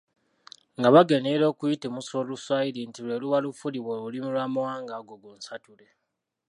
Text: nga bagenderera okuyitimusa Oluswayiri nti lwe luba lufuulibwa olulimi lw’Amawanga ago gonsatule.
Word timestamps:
nga 0.79 0.89
bagenderera 0.93 1.45
okuyitimusa 1.49 2.13
Oluswayiri 2.21 2.81
nti 2.89 2.99
lwe 3.05 3.15
luba 3.21 3.37
lufuulibwa 3.43 3.91
olulimi 3.97 4.29
lw’Amawanga 4.33 4.93
ago 4.99 5.15
gonsatule. 5.23 5.87